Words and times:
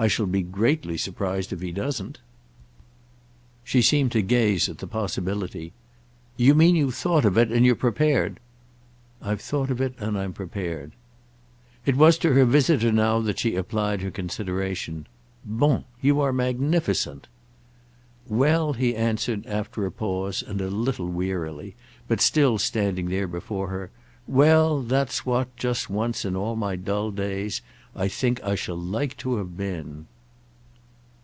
"I 0.00 0.08
shall 0.08 0.24
be 0.24 0.40
greatly 0.40 0.96
surprised 0.96 1.52
if 1.52 1.60
he 1.60 1.72
doesn't." 1.72 2.20
She 3.62 3.82
seemed 3.82 4.12
to 4.12 4.22
gaze 4.22 4.66
at 4.66 4.78
the 4.78 4.86
possibility. 4.86 5.74
"You 6.38 6.54
mean 6.54 6.74
you've 6.74 6.94
thought 6.94 7.26
of 7.26 7.36
it 7.36 7.50
and 7.52 7.66
you're 7.66 7.74
prepared." 7.74 8.40
"I've 9.20 9.42
thought 9.42 9.68
of 9.70 9.78
it 9.78 9.92
and 9.98 10.18
I'm 10.18 10.32
prepared." 10.32 10.92
It 11.84 11.96
was 11.96 12.16
to 12.20 12.32
her 12.32 12.46
visitor 12.46 12.90
now 12.90 13.20
that 13.20 13.38
she 13.40 13.54
applied 13.56 14.00
her 14.00 14.10
consideration. 14.10 15.06
"Bon! 15.44 15.84
You 16.00 16.22
are 16.22 16.32
magnificent!" 16.32 17.28
"Well," 18.26 18.72
he 18.72 18.96
answered 18.96 19.44
after 19.44 19.84
a 19.84 19.92
pause 19.92 20.42
and 20.42 20.62
a 20.62 20.70
little 20.70 21.10
wearily, 21.10 21.76
but 22.08 22.22
still 22.22 22.56
standing 22.56 23.10
there 23.10 23.28
before 23.28 23.68
her—"well, 23.68 24.80
that's 24.80 25.26
what, 25.26 25.54
just 25.58 25.90
once 25.90 26.24
in 26.24 26.36
all 26.36 26.56
my 26.56 26.74
dull 26.76 27.10
days, 27.10 27.60
I 27.96 28.06
think 28.06 28.40
I 28.44 28.54
shall 28.54 28.78
like 28.78 29.16
to 29.16 29.38
have 29.38 29.56
been!" 29.56 30.06